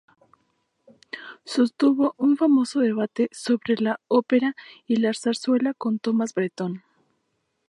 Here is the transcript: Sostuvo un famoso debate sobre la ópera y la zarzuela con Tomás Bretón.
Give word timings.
Sostuvo 1.45 2.15
un 2.17 2.35
famoso 2.35 2.79
debate 2.79 3.29
sobre 3.31 3.75
la 3.77 3.99
ópera 4.07 4.55
y 4.87 4.95
la 4.95 5.13
zarzuela 5.13 5.75
con 5.75 5.99
Tomás 5.99 6.33
Bretón. 6.33 6.83